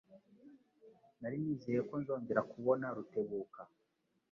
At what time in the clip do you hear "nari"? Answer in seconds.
1.19-1.37